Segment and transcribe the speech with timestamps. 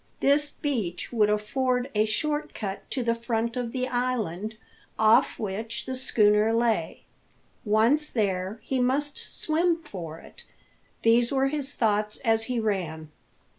[0.19, 4.57] This beach would afford a short cut to the front of the island,
[4.97, 7.03] off which the schooner lay.
[7.63, 10.43] Once there, he must swim for it.
[11.03, 13.11] These were his thoughts as he ran.